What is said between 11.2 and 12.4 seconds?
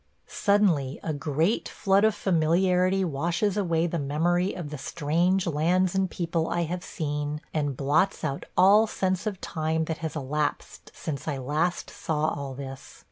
I last saw